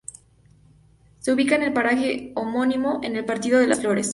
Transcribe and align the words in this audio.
Se 1.19 1.31
ubica 1.31 1.53
en 1.53 1.61
el 1.61 1.73
paraje 1.73 2.31
homónimo, 2.33 3.01
en 3.03 3.15
el 3.15 3.23
Partido 3.23 3.59
de 3.59 3.67
Las 3.67 3.81
Flores. 3.81 4.09